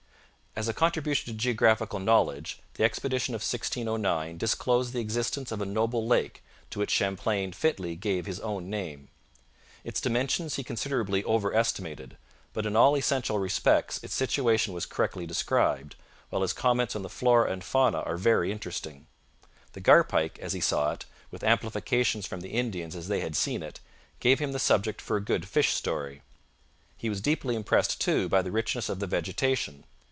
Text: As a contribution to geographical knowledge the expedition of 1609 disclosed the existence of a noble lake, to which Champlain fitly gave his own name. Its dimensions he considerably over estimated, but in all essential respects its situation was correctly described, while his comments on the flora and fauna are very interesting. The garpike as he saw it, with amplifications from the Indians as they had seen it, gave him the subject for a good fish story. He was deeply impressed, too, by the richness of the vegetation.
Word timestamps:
As 0.53 0.67
a 0.67 0.73
contribution 0.73 1.31
to 1.31 1.39
geographical 1.39 1.97
knowledge 1.97 2.59
the 2.73 2.83
expedition 2.83 3.33
of 3.33 3.39
1609 3.39 4.37
disclosed 4.37 4.91
the 4.91 4.99
existence 4.99 5.49
of 5.49 5.61
a 5.61 5.65
noble 5.65 6.05
lake, 6.05 6.43
to 6.71 6.79
which 6.79 6.91
Champlain 6.91 7.53
fitly 7.53 7.95
gave 7.95 8.25
his 8.25 8.41
own 8.41 8.69
name. 8.69 9.07
Its 9.85 10.01
dimensions 10.01 10.57
he 10.57 10.63
considerably 10.65 11.23
over 11.23 11.53
estimated, 11.55 12.17
but 12.51 12.65
in 12.65 12.75
all 12.75 12.97
essential 12.97 13.39
respects 13.39 14.03
its 14.03 14.13
situation 14.13 14.73
was 14.73 14.85
correctly 14.85 15.25
described, 15.25 15.95
while 16.31 16.41
his 16.41 16.51
comments 16.51 16.97
on 16.97 17.01
the 17.01 17.07
flora 17.09 17.49
and 17.49 17.63
fauna 17.63 18.01
are 18.01 18.17
very 18.17 18.51
interesting. 18.51 19.07
The 19.71 19.79
garpike 19.81 20.37
as 20.39 20.51
he 20.51 20.59
saw 20.61 20.91
it, 20.91 21.05
with 21.31 21.45
amplifications 21.45 22.27
from 22.27 22.41
the 22.41 22.49
Indians 22.51 22.93
as 22.93 23.07
they 23.07 23.21
had 23.21 23.37
seen 23.37 23.63
it, 23.63 23.79
gave 24.19 24.39
him 24.39 24.51
the 24.51 24.59
subject 24.59 24.99
for 24.99 25.15
a 25.15 25.21
good 25.23 25.47
fish 25.47 25.71
story. 25.73 26.23
He 26.97 27.07
was 27.07 27.21
deeply 27.21 27.55
impressed, 27.55 28.01
too, 28.01 28.27
by 28.27 28.41
the 28.41 28.51
richness 28.51 28.89
of 28.89 28.99
the 28.99 29.07
vegetation. 29.07 29.85